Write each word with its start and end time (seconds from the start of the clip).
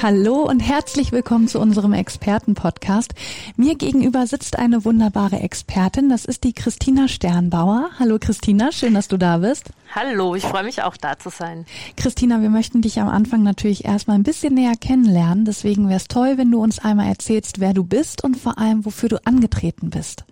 Hallo 0.00 0.42
und 0.42 0.60
herzlich 0.60 1.12
willkommen 1.12 1.48
zu 1.48 1.60
unserem 1.60 1.92
Expertenpodcast. 1.92 3.14
Mir 3.56 3.74
gegenüber 3.76 4.26
sitzt 4.26 4.58
eine 4.58 4.84
wunderbare 4.84 5.40
Expertin. 5.40 6.08
Das 6.08 6.24
ist 6.24 6.44
die 6.44 6.52
Christina 6.52 7.08
Sternbauer. 7.08 7.90
Hallo 7.98 8.18
Christina, 8.20 8.72
schön, 8.72 8.94
dass 8.94 9.08
du 9.08 9.16
da 9.16 9.38
bist. 9.38 9.70
Hallo, 9.94 10.34
ich 10.34 10.44
freue 10.44 10.64
mich 10.64 10.82
auch 10.82 10.96
da 10.96 11.18
zu 11.18 11.28
sein. 11.28 11.66
Christina, 11.96 12.40
wir 12.40 12.50
möchten 12.50 12.80
dich 12.80 13.00
am 13.00 13.08
Anfang 13.08 13.42
natürlich 13.42 13.84
erstmal 13.84 14.16
ein 14.16 14.24
bisschen 14.24 14.54
näher 14.54 14.76
kennenlernen. 14.80 15.44
Deswegen 15.44 15.88
wäre 15.88 15.98
es 15.98 16.08
toll, 16.08 16.38
wenn 16.38 16.50
du 16.50 16.62
uns 16.62 16.78
einmal 16.78 17.08
erzählst, 17.08 17.60
wer 17.60 17.74
du 17.74 17.84
bist 17.84 18.24
und 18.24 18.36
vor 18.36 18.58
allem, 18.58 18.84
wofür 18.84 19.08
du 19.08 19.24
angetreten 19.26 19.90
bist. 19.90 20.24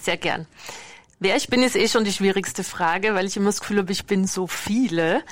Sehr 0.00 0.16
gern. 0.16 0.46
Wer 1.20 1.36
ich 1.36 1.48
bin, 1.48 1.62
ist 1.62 1.74
eh 1.74 1.88
schon 1.88 2.04
die 2.04 2.12
schwierigste 2.12 2.62
Frage, 2.62 3.14
weil 3.14 3.26
ich 3.26 3.36
immer 3.36 3.46
das 3.46 3.60
Gefühl 3.60 3.78
habe, 3.78 3.90
ich 3.90 4.06
bin 4.06 4.26
so 4.26 4.46
viele. 4.46 5.22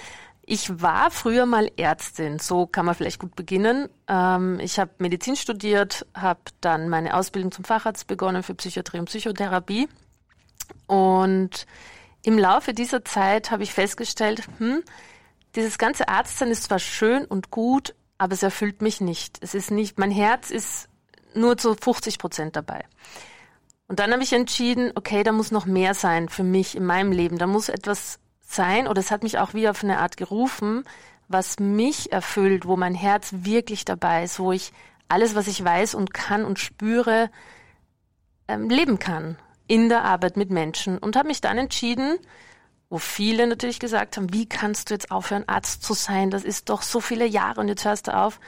Ich 0.48 0.80
war 0.80 1.10
früher 1.10 1.44
mal 1.44 1.72
Ärztin, 1.76 2.38
so 2.38 2.68
kann 2.68 2.86
man 2.86 2.94
vielleicht 2.94 3.18
gut 3.18 3.34
beginnen. 3.34 3.88
Ähm, 4.06 4.60
ich 4.60 4.78
habe 4.78 4.92
Medizin 4.98 5.34
studiert, 5.34 6.06
habe 6.14 6.40
dann 6.60 6.88
meine 6.88 7.14
Ausbildung 7.14 7.50
zum 7.50 7.64
Facharzt 7.64 8.06
begonnen 8.06 8.44
für 8.44 8.54
Psychiatrie 8.54 9.00
und 9.00 9.06
Psychotherapie. 9.06 9.88
Und 10.86 11.66
im 12.22 12.38
Laufe 12.38 12.74
dieser 12.74 13.04
Zeit 13.04 13.50
habe 13.50 13.64
ich 13.64 13.72
festgestellt, 13.72 14.46
hm, 14.58 14.84
dieses 15.56 15.78
ganze 15.78 16.08
Arztsein 16.08 16.52
ist 16.52 16.62
zwar 16.62 16.78
schön 16.78 17.24
und 17.24 17.50
gut, 17.50 17.96
aber 18.16 18.34
es 18.34 18.44
erfüllt 18.44 18.82
mich 18.82 19.00
nicht. 19.00 19.38
Es 19.40 19.52
ist 19.52 19.72
nicht, 19.72 19.98
mein 19.98 20.12
Herz 20.12 20.52
ist 20.52 20.88
nur 21.34 21.58
zu 21.58 21.74
50 21.74 22.18
Prozent 22.18 22.54
dabei. 22.54 22.84
Und 23.88 23.98
dann 23.98 24.12
habe 24.12 24.22
ich 24.22 24.32
entschieden, 24.32 24.92
okay, 24.94 25.24
da 25.24 25.32
muss 25.32 25.50
noch 25.50 25.66
mehr 25.66 25.94
sein 25.94 26.28
für 26.28 26.44
mich 26.44 26.76
in 26.76 26.84
meinem 26.86 27.10
Leben. 27.10 27.36
Da 27.36 27.48
muss 27.48 27.68
etwas 27.68 28.20
sein 28.46 28.88
oder 28.88 29.00
es 29.00 29.10
hat 29.10 29.22
mich 29.22 29.38
auch 29.38 29.52
wie 29.52 29.68
auf 29.68 29.82
eine 29.82 29.98
Art 29.98 30.16
gerufen, 30.16 30.84
was 31.28 31.58
mich 31.58 32.12
erfüllt, 32.12 32.66
wo 32.66 32.76
mein 32.76 32.94
Herz 32.94 33.30
wirklich 33.32 33.84
dabei 33.84 34.24
ist, 34.24 34.38
wo 34.38 34.52
ich 34.52 34.72
alles, 35.08 35.34
was 35.34 35.48
ich 35.48 35.62
weiß 35.62 35.94
und 35.94 36.14
kann 36.14 36.44
und 36.44 36.58
spüre, 36.58 37.30
ähm, 38.48 38.70
leben 38.70 38.98
kann 38.98 39.36
in 39.66 39.88
der 39.88 40.04
Arbeit 40.04 40.36
mit 40.36 40.50
Menschen 40.50 40.98
und 40.98 41.16
habe 41.16 41.28
mich 41.28 41.40
dann 41.40 41.58
entschieden, 41.58 42.18
wo 42.88 42.98
viele 42.98 43.48
natürlich 43.48 43.80
gesagt 43.80 44.16
haben, 44.16 44.32
wie 44.32 44.48
kannst 44.48 44.90
du 44.90 44.94
jetzt 44.94 45.10
aufhören, 45.10 45.48
Arzt 45.48 45.82
zu 45.82 45.92
sein? 45.92 46.30
Das 46.30 46.44
ist 46.44 46.68
doch 46.68 46.82
so 46.82 47.00
viele 47.00 47.26
Jahre 47.26 47.60
und 47.60 47.66
jetzt 47.66 47.84
hörst 47.84 48.06
du 48.06 48.16
auf. 48.16 48.38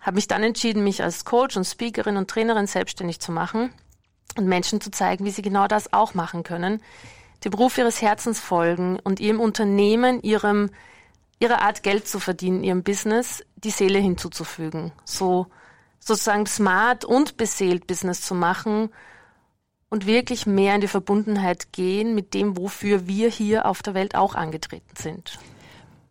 Habe 0.00 0.14
mich 0.14 0.28
dann 0.28 0.42
entschieden, 0.42 0.82
mich 0.82 1.02
als 1.02 1.26
Coach 1.26 1.58
und 1.58 1.64
Speakerin 1.64 2.16
und 2.16 2.30
Trainerin 2.30 2.66
selbstständig 2.66 3.20
zu 3.20 3.32
machen 3.32 3.72
und 4.38 4.46
Menschen 4.46 4.80
zu 4.80 4.90
zeigen, 4.90 5.26
wie 5.26 5.30
sie 5.30 5.42
genau 5.42 5.66
das 5.66 5.92
auch 5.92 6.14
machen 6.14 6.42
können 6.42 6.80
dem 7.44 7.50
Beruf 7.50 7.78
ihres 7.78 8.02
Herzens 8.02 8.40
folgen 8.40 8.98
und 9.02 9.20
ihrem 9.20 9.40
Unternehmen, 9.40 10.22
ihrem, 10.22 10.70
ihrer 11.38 11.62
Art 11.62 11.82
Geld 11.82 12.06
zu 12.06 12.20
verdienen, 12.20 12.64
ihrem 12.64 12.82
Business, 12.82 13.44
die 13.56 13.70
Seele 13.70 13.98
hinzuzufügen. 13.98 14.92
So, 15.04 15.46
sozusagen 15.98 16.46
smart 16.46 17.04
und 17.04 17.36
beseelt 17.36 17.86
Business 17.86 18.22
zu 18.22 18.34
machen 18.34 18.90
und 19.88 20.06
wirklich 20.06 20.46
mehr 20.46 20.74
in 20.74 20.80
die 20.80 20.88
Verbundenheit 20.88 21.72
gehen 21.72 22.14
mit 22.14 22.34
dem, 22.34 22.56
wofür 22.56 23.06
wir 23.06 23.28
hier 23.28 23.66
auf 23.66 23.82
der 23.82 23.94
Welt 23.94 24.14
auch 24.14 24.34
angetreten 24.34 24.96
sind. 24.96 25.38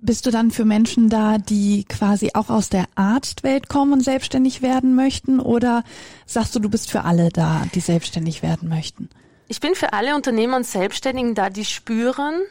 Bist 0.03 0.25
du 0.25 0.31
dann 0.31 0.49
für 0.49 0.65
Menschen 0.65 1.09
da, 1.09 1.37
die 1.37 1.83
quasi 1.85 2.31
auch 2.33 2.49
aus 2.49 2.69
der 2.69 2.85
Arztwelt 2.95 3.69
kommen 3.69 3.93
und 3.93 4.03
selbstständig 4.03 4.63
werden 4.63 4.95
möchten? 4.95 5.39
Oder 5.39 5.83
sagst 6.25 6.55
du, 6.55 6.59
du 6.59 6.69
bist 6.69 6.89
für 6.89 7.03
alle 7.03 7.29
da, 7.29 7.65
die 7.75 7.81
selbstständig 7.81 8.41
werden 8.41 8.67
möchten? 8.67 9.09
Ich 9.51 9.59
bin 9.59 9.75
für 9.75 9.91
alle 9.91 10.15
Unternehmer 10.15 10.55
und 10.55 10.65
Selbstständigen 10.65 11.35
da, 11.35 11.49
die 11.49 11.65
spüren, 11.65 12.41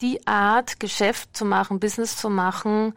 die 0.00 0.26
Art, 0.26 0.80
Geschäft 0.80 1.36
zu 1.36 1.44
machen, 1.44 1.80
Business 1.80 2.16
zu 2.16 2.30
machen, 2.30 2.94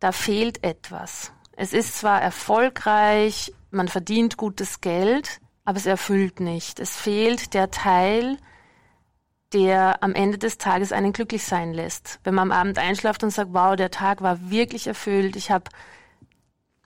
da 0.00 0.12
fehlt 0.12 0.64
etwas. 0.64 1.30
Es 1.54 1.74
ist 1.74 1.98
zwar 1.98 2.22
erfolgreich, 2.22 3.52
man 3.70 3.88
verdient 3.88 4.38
gutes 4.38 4.80
Geld, 4.80 5.42
aber 5.66 5.76
es 5.76 5.84
erfüllt 5.84 6.40
nicht. 6.40 6.80
Es 6.80 6.96
fehlt 6.96 7.52
der 7.52 7.70
Teil, 7.70 8.38
der 9.52 10.02
am 10.02 10.14
Ende 10.14 10.38
des 10.38 10.56
Tages 10.56 10.90
einen 10.90 11.12
glücklich 11.12 11.44
sein 11.44 11.74
lässt. 11.74 12.18
Wenn 12.24 12.32
man 12.32 12.50
am 12.50 12.58
Abend 12.58 12.78
einschlaft 12.78 13.22
und 13.22 13.30
sagt, 13.30 13.52
wow, 13.52 13.76
der 13.76 13.90
Tag 13.90 14.22
war 14.22 14.50
wirklich 14.50 14.86
erfüllt, 14.86 15.36
ich 15.36 15.50
habe 15.50 15.64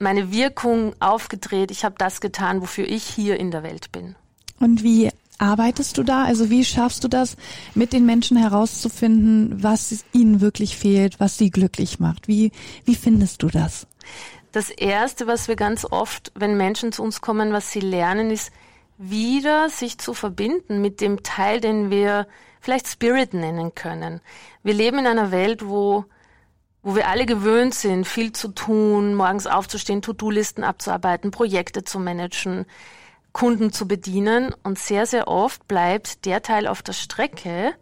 meine 0.00 0.32
Wirkung 0.32 0.92
aufgedreht, 0.98 1.70
ich 1.70 1.84
habe 1.84 1.94
das 1.98 2.20
getan, 2.20 2.62
wofür 2.62 2.88
ich 2.88 3.04
hier 3.04 3.38
in 3.38 3.52
der 3.52 3.62
Welt 3.62 3.92
bin. 3.92 4.16
Und 4.58 4.82
wie 4.82 5.10
arbeitest 5.38 5.98
du 5.98 6.02
da? 6.02 6.24
Also 6.24 6.50
wie 6.50 6.64
schaffst 6.64 7.04
du 7.04 7.08
das, 7.08 7.36
mit 7.74 7.92
den 7.92 8.06
Menschen 8.06 8.36
herauszufinden, 8.36 9.62
was 9.62 10.04
ihnen 10.12 10.40
wirklich 10.40 10.76
fehlt, 10.76 11.20
was 11.20 11.38
sie 11.38 11.50
glücklich 11.50 12.00
macht? 12.00 12.28
Wie, 12.28 12.52
wie 12.84 12.94
findest 12.94 13.42
du 13.42 13.48
das? 13.48 13.86
Das 14.52 14.70
Erste, 14.70 15.26
was 15.26 15.48
wir 15.48 15.56
ganz 15.56 15.84
oft, 15.84 16.32
wenn 16.34 16.56
Menschen 16.56 16.92
zu 16.92 17.02
uns 17.02 17.20
kommen, 17.20 17.52
was 17.52 17.70
sie 17.70 17.80
lernen, 17.80 18.30
ist 18.30 18.50
wieder 18.98 19.68
sich 19.68 19.98
zu 19.98 20.14
verbinden 20.14 20.80
mit 20.80 21.00
dem 21.00 21.22
Teil, 21.22 21.60
den 21.60 21.90
wir 21.90 22.26
vielleicht 22.60 22.88
Spirit 22.88 23.34
nennen 23.34 23.74
können. 23.74 24.20
Wir 24.62 24.72
leben 24.72 24.98
in 24.98 25.06
einer 25.06 25.30
Welt, 25.30 25.66
wo 25.66 26.06
wo 26.86 26.94
wir 26.94 27.08
alle 27.08 27.26
gewöhnt 27.26 27.74
sind, 27.74 28.06
viel 28.06 28.30
zu 28.30 28.46
tun, 28.46 29.16
morgens 29.16 29.48
aufzustehen, 29.48 30.02
To-Do-Listen 30.02 30.62
abzuarbeiten, 30.62 31.32
Projekte 31.32 31.82
zu 31.82 31.98
managen, 31.98 32.64
Kunden 33.36 33.70
zu 33.70 33.86
bedienen. 33.86 34.54
Und 34.62 34.78
sehr, 34.78 35.04
sehr 35.04 35.28
oft 35.28 35.68
bleibt 35.68 36.24
der 36.24 36.40
Teil 36.40 36.66
auf 36.66 36.82
der 36.82 36.94
Strecke, 36.94 37.74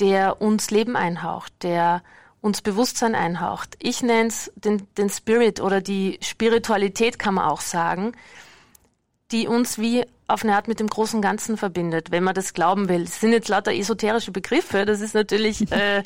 der 0.00 0.42
uns 0.42 0.72
Leben 0.72 0.96
einhaucht, 0.96 1.52
der 1.62 2.02
uns 2.40 2.62
Bewusstsein 2.62 3.14
einhaucht. 3.14 3.76
Ich 3.78 4.02
nenne 4.02 4.26
es 4.26 4.50
den, 4.56 4.88
den 4.98 5.08
Spirit 5.08 5.60
oder 5.60 5.80
die 5.80 6.18
Spiritualität, 6.20 7.20
kann 7.20 7.34
man 7.34 7.48
auch 7.48 7.60
sagen, 7.60 8.10
die 9.30 9.46
uns 9.46 9.78
wie 9.78 10.04
auf 10.26 10.42
eine 10.42 10.56
Art 10.56 10.66
mit 10.66 10.80
dem 10.80 10.88
großen 10.88 11.22
Ganzen 11.22 11.56
verbindet, 11.56 12.10
wenn 12.10 12.24
man 12.24 12.34
das 12.34 12.52
glauben 12.52 12.88
will. 12.88 13.02
Es 13.02 13.20
sind 13.20 13.30
jetzt 13.30 13.48
lauter 13.48 13.72
esoterische 13.72 14.32
Begriffe, 14.32 14.84
das 14.84 15.00
ist 15.00 15.14
natürlich 15.14 15.60
äh, 15.70 16.02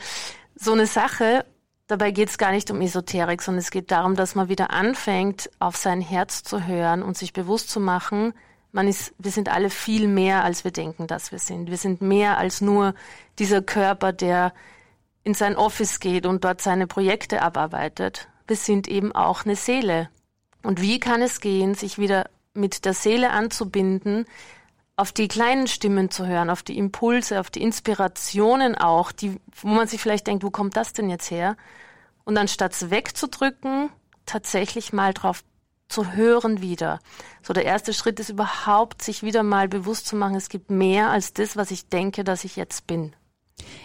so 0.55 0.73
eine 0.73 0.87
Sache. 0.87 1.47
Dabei 1.87 2.11
geht 2.11 2.29
es 2.29 2.37
gar 2.37 2.53
nicht 2.53 2.71
um 2.71 2.83
Esoterik, 2.83 3.41
sondern 3.41 3.61
es 3.61 3.71
geht 3.71 3.91
darum, 3.91 4.17
dass 4.17 4.35
man 4.35 4.51
wieder 4.51 4.71
anfängt, 4.71 5.49
auf 5.61 5.77
sein 5.77 6.03
Herz 6.03 6.43
zu 6.43 6.67
hören 6.67 7.03
und 7.03 7.17
sich 7.17 7.33
bewusst 7.33 7.71
zu 7.71 7.81
machen, 7.81 8.35
man 8.77 8.89
ist, 8.89 9.15
wir 9.19 9.31
sind 9.31 9.49
alle 9.49 9.71
viel 9.71 10.07
mehr, 10.07 10.45
als 10.45 10.63
wir 10.63 10.71
denken, 10.71 11.07
dass 11.07 11.33
wir 11.33 11.39
sind. 11.39 11.71
Wir 11.71 11.79
sind 11.79 12.03
mehr 12.03 12.37
als 12.37 12.61
nur 12.61 12.95
dieser 13.39 13.63
Körper, 13.63 14.13
der 14.13 14.53
in 15.25 15.33
sein 15.33 15.57
Office 15.57 15.99
geht 15.99 16.27
und 16.27 16.45
dort 16.45 16.61
seine 16.61 16.87
Projekte 16.87 17.41
abarbeitet. 17.41 18.29
Wir 18.47 18.57
sind 18.57 18.87
eben 18.87 19.13
auch 19.13 19.47
eine 19.47 19.57
Seele. 19.57 20.11
Und 20.63 20.83
wie 20.83 21.01
kann 21.01 21.23
es 21.23 21.41
gehen, 21.41 21.75
sich 21.75 21.99
wieder 21.99 22.29
mit 22.53 22.85
der 22.85 22.93
Seele 22.93 23.31
anzubinden, 23.31 24.27
auf 24.95 25.11
die 25.11 25.29
kleinen 25.29 25.69
Stimmen 25.69 26.11
zu 26.11 26.27
hören, 26.27 26.51
auf 26.51 26.63
die 26.63 26.77
Impulse, 26.77 27.41
auf 27.41 27.49
die 27.49 27.63
Inspirationen 27.63 28.75
auch, 28.75 29.11
die, 29.11 29.41
wo 29.55 29.69
man 29.69 29.89
sich 29.89 30.03
vielleicht 30.03 30.27
denkt, 30.27 30.45
wo 30.45 30.51
kommt 30.51 30.77
das 30.77 30.93
denn 30.93 31.09
jetzt 31.09 31.31
her? 31.31 31.57
Und 32.25 32.37
anstatt 32.37 32.73
es 32.73 32.91
wegzudrücken, 32.91 33.89
tatsächlich 34.27 34.93
mal 34.93 35.15
drauf 35.15 35.45
zu 35.89 36.13
hören 36.13 36.61
wieder. 36.61 36.99
So 37.43 37.53
der 37.53 37.65
erste 37.65 37.93
Schritt 37.93 38.21
ist 38.21 38.31
überhaupt, 38.31 39.03
sich 39.03 39.23
wieder 39.23 39.43
mal 39.43 39.69
bewusst 39.69 40.07
zu 40.07 40.17
machen, 40.17 40.37
es 40.37 40.49
gibt 40.49 40.71
mehr 40.71 41.11
als 41.11 41.33
das, 41.33 41.57
was 41.57 41.71
ich 41.71 41.89
denke, 41.89 42.25
dass 42.25 42.45
ich 42.45 42.57
jetzt 42.57 42.87
bin. 42.87 43.15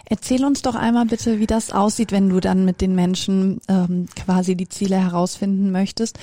Erzähl 0.05 0.43
uns 0.43 0.61
doch 0.61 0.75
einmal 0.75 1.05
bitte, 1.05 1.39
wie 1.39 1.47
das 1.47 1.71
aussieht, 1.71 2.11
wenn 2.11 2.29
du 2.29 2.39
dann 2.39 2.65
mit 2.65 2.81
den 2.81 2.95
Menschen 2.95 3.61
ähm, 3.69 4.07
quasi 4.15 4.55
die 4.55 4.67
Ziele 4.67 4.97
herausfinden 4.97 5.71
möchtest. 5.71 6.19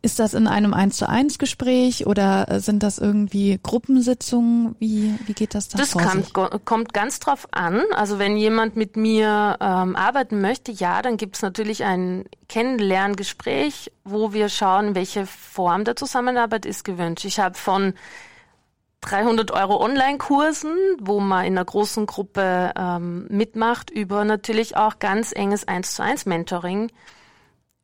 Ist 0.00 0.20
das 0.20 0.34
in 0.34 0.46
einem 0.46 0.74
eins 0.74 0.96
zu 0.96 1.08
eins 1.08 1.38
Gespräch 1.38 2.06
oder 2.06 2.48
äh, 2.48 2.60
sind 2.60 2.84
das 2.84 2.98
irgendwie 2.98 3.58
Gruppensitzungen? 3.60 4.76
Wie, 4.78 5.14
wie 5.26 5.32
geht 5.32 5.54
das 5.54 5.68
dann 5.68 5.80
Das 5.80 5.92
kommt, 5.92 6.64
kommt 6.64 6.92
ganz 6.92 7.18
drauf 7.18 7.48
an. 7.50 7.82
Also 7.94 8.20
wenn 8.20 8.36
jemand 8.36 8.76
mit 8.76 8.96
mir 8.96 9.56
ähm, 9.60 9.96
arbeiten 9.96 10.40
möchte, 10.40 10.70
ja, 10.70 11.02
dann 11.02 11.16
gibt 11.16 11.36
es 11.36 11.42
natürlich 11.42 11.82
ein 11.82 12.26
Kennenlerngespräch, 12.48 13.90
wo 14.04 14.32
wir 14.32 14.48
schauen, 14.48 14.94
welche 14.94 15.26
Form 15.26 15.84
der 15.84 15.96
Zusammenarbeit 15.96 16.64
ist 16.64 16.84
gewünscht. 16.84 17.24
Ich 17.24 17.40
habe 17.40 17.56
von 17.56 17.94
300 19.00 19.52
Euro 19.52 19.80
Online-Kursen, 19.80 20.76
wo 21.00 21.20
man 21.20 21.44
in 21.44 21.52
einer 21.56 21.64
großen 21.64 22.06
Gruppe 22.06 22.72
ähm, 22.76 23.26
mitmacht, 23.28 23.90
über 23.90 24.24
natürlich 24.24 24.76
auch 24.76 24.98
ganz 24.98 25.32
enges 25.32 25.66
1 25.66 25.94
zu 25.94 26.02
1 26.02 26.26
Mentoring 26.26 26.90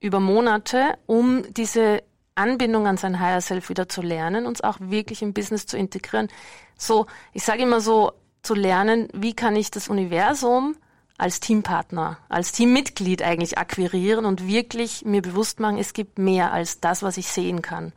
über 0.01 0.21
Monate, 0.21 0.99
um 1.07 1.45
diese 1.53 2.03
Anbindung 2.35 2.87
an 2.87 2.97
sein 2.97 3.21
Higher 3.21 3.41
Self 3.41 3.69
wieder 3.69 3.89
zu 3.89 4.03
lernen, 4.03 4.47
uns 4.47 4.61
auch 4.61 4.79
wirklich 4.81 5.23
im 5.23 5.33
Business 5.33 5.67
zu 5.67 5.77
integrieren. 5.77 6.29
So, 6.77 7.07
ich 7.33 7.45
sage 7.45 7.63
immer 7.63 7.81
so, 7.81 8.13
zu 8.43 8.55
lernen, 8.55 9.09
wie 9.15 9.35
kann 9.35 9.57
ich 9.57 9.71
das 9.71 9.89
Universum 9.89 10.77
als 11.17 11.41
Teampartner, 11.41 12.19
als 12.29 12.53
Teammitglied 12.53 13.23
eigentlich 13.23 13.59
akquirieren 13.59 14.25
und 14.25 14.47
wirklich 14.47 15.05
mir 15.05 15.23
bewusst 15.23 15.61
machen, 15.61 15.79
es 15.79 15.93
gibt 15.93 16.19
mehr 16.19 16.53
als 16.53 16.81
das, 16.81 17.03
was 17.03 17.17
ich 17.17 17.29
sehen 17.29 17.63
kann. 17.63 17.93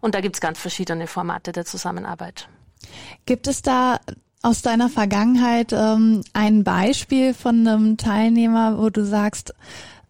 Und 0.00 0.14
da 0.14 0.20
gibt's 0.20 0.40
ganz 0.40 0.58
verschiedene 0.58 1.06
Formate 1.06 1.52
der 1.52 1.64
Zusammenarbeit. 1.64 2.48
Gibt 3.26 3.46
es 3.46 3.62
da 3.62 4.00
aus 4.42 4.62
deiner 4.62 4.88
Vergangenheit 4.88 5.72
ähm, 5.72 6.22
ein 6.32 6.64
Beispiel 6.64 7.34
von 7.34 7.66
einem 7.66 7.96
Teilnehmer, 7.96 8.78
wo 8.78 8.90
du 8.90 9.04
sagst, 9.04 9.54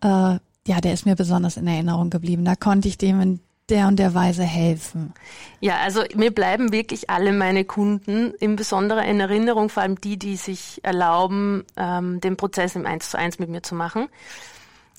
äh, 0.01 0.39
ja, 0.67 0.81
der 0.83 0.95
ist 0.95 1.07
mir 1.07 1.17
besonders 1.17 1.57
in 1.57 1.67
Erinnerung 1.67 2.11
geblieben. 2.11 2.45
Da 2.45 2.57
konnte 2.57 2.89
ich 2.89 2.97
dem 2.97 3.21
in 3.21 3.41
der 3.73 3.89
und 3.89 3.99
der 3.99 4.15
Weise 4.15 4.45
helfen? 4.45 5.15
Ja, 5.61 5.79
also 5.79 6.03
mir 6.15 6.31
bleiben 6.31 6.73
wirklich 6.73 7.09
alle 7.11 7.33
meine 7.33 7.65
Kunden 7.65 8.33
in 8.39 8.55
besonderer 8.55 9.05
in 9.05 9.19
Erinnerung, 9.19 9.71
vor 9.71 9.83
allem 9.83 10.01
die, 10.01 10.19
die 10.19 10.37
sich 10.37 10.81
erlauben, 10.83 11.65
ähm, 11.77 12.21
den 12.21 12.37
Prozess 12.37 12.77
im 12.77 12.87
Eins 12.87 13.11
zu 13.11 13.19
eins 13.19 13.39
mit 13.39 13.49
mir 13.49 13.63
zu 13.63 13.75
machen. 13.75 14.09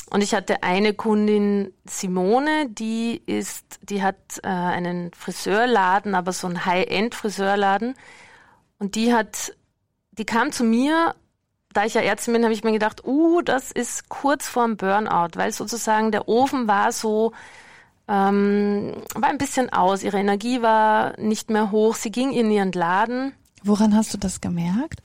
Und 0.09 0.21
ich 0.21 0.33
hatte 0.33 0.63
eine 0.63 0.93
Kundin, 0.93 1.73
Simone, 1.85 2.67
die 2.69 3.21
ist, 3.25 3.79
die 3.83 4.03
hat 4.03 4.17
äh, 4.43 4.47
einen 4.47 5.11
Friseurladen, 5.13 6.15
aber 6.15 6.33
so 6.33 6.47
ein 6.47 6.65
High-End-Friseurladen. 6.65 7.95
Und 8.79 8.95
die 8.95 9.13
hat, 9.13 9.53
die 10.11 10.25
kam 10.25 10.51
zu 10.51 10.63
mir, 10.63 11.15
da 11.73 11.85
ich 11.85 11.93
ja 11.93 12.01
Ärztin 12.01 12.33
bin, 12.33 12.43
habe 12.43 12.53
ich 12.53 12.63
mir 12.63 12.71
gedacht, 12.71 13.05
uh, 13.05 13.41
das 13.41 13.71
ist 13.71 14.09
kurz 14.09 14.47
vorm 14.47 14.77
Burnout, 14.77 15.29
weil 15.35 15.51
sozusagen 15.51 16.11
der 16.11 16.27
Ofen 16.27 16.67
war 16.67 16.91
so, 16.91 17.31
ähm, 18.07 18.93
war 19.15 19.29
ein 19.29 19.37
bisschen 19.37 19.71
aus. 19.71 20.03
Ihre 20.03 20.17
Energie 20.17 20.61
war 20.61 21.19
nicht 21.19 21.49
mehr 21.49 21.71
hoch. 21.71 21.95
Sie 21.95 22.11
ging 22.11 22.31
in 22.31 22.51
ihren 22.51 22.71
Laden. 22.71 23.33
Woran 23.63 23.95
hast 23.95 24.13
du 24.13 24.17
das 24.17 24.41
gemerkt? 24.41 25.01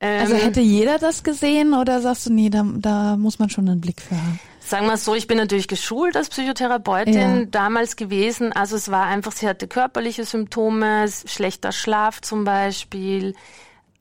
Ähm, 0.00 0.20
also 0.20 0.34
hätte 0.34 0.60
jeder 0.60 0.98
das 0.98 1.22
gesehen 1.22 1.74
oder 1.74 2.00
sagst 2.00 2.26
du, 2.26 2.32
nee, 2.32 2.50
da, 2.50 2.64
da 2.76 3.16
muss 3.16 3.38
man 3.38 3.50
schon 3.50 3.68
einen 3.68 3.80
Blick 3.80 4.00
für 4.00 4.16
haben? 4.16 4.40
Sagen 4.60 4.86
wir 4.86 4.96
so, 4.96 5.14
ich 5.14 5.28
bin 5.28 5.38
natürlich 5.38 5.68
geschult 5.68 6.16
als 6.16 6.28
Psychotherapeutin 6.28 7.14
ja. 7.14 7.44
damals 7.44 7.94
gewesen. 7.94 8.52
Also 8.52 8.74
es 8.74 8.90
war 8.90 9.06
einfach, 9.06 9.30
sie 9.30 9.46
hatte 9.46 9.68
körperliche 9.68 10.24
Symptome, 10.24 11.06
schlechter 11.08 11.70
Schlaf 11.70 12.20
zum 12.20 12.44
Beispiel, 12.44 13.34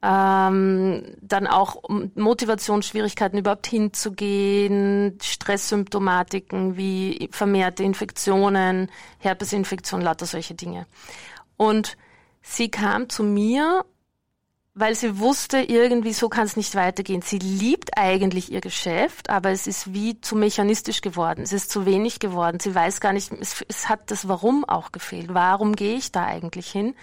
ähm, 0.05 1.15
dann 1.21 1.47
auch 1.47 1.81
Motivationsschwierigkeiten 2.15 3.39
überhaupt 3.39 3.65
hinzugehen, 3.65 5.17
Stresssymptomatiken 5.21 6.77
wie 6.77 7.29
vermehrte 7.31 7.83
Infektionen, 7.83 8.91
Herpesinfektion, 9.17 10.01
lauter 10.01 10.27
solche 10.27 10.53
Dinge. 10.53 10.85
Und 11.57 11.97
sie 12.41 12.69
kam 12.69 13.09
zu 13.09 13.23
mir 13.23 13.83
weil 14.77 14.93
sie 14.93 15.19
wusste, 15.19 15.59
irgendwie 15.59 16.11
so 16.11 16.27
kann 16.27 16.45
es 16.45 16.57
nicht 16.57 16.75
weitergehen. 16.75 17.21
Sie 17.21 17.39
liebt 17.39 17.97
eigentlich 17.97 18.51
ihr 18.51 18.59
Geschäft, 18.59 19.29
aber 19.29 19.51
es 19.51 19.67
ist 19.67 19.93
wie 19.93 20.19
zu 20.19 20.35
mechanistisch 20.35 20.99
geworden. 20.99 21.43
Es 21.43 21.53
ist 21.53 21.71
zu 21.71 21.85
wenig 21.85 22.19
geworden. 22.19 22.59
Sie 22.59 22.75
weiß 22.75 22.99
gar 22.99 23.13
nicht, 23.13 23.31
es, 23.31 23.63
es 23.69 23.87
hat 23.87 24.11
das 24.11 24.27
Warum 24.27 24.65
auch 24.65 24.91
gefehlt. 24.91 25.33
Warum 25.33 25.77
gehe 25.77 25.95
ich 25.95 26.11
da 26.11 26.25
eigentlich 26.25 26.69
hin? 26.69 26.93